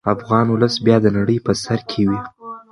[0.15, 2.19] افغان ولس به بیا د نړۍ په سر کې وي.